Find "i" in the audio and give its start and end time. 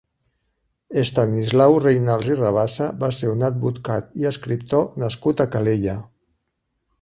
2.35-2.37, 4.23-4.27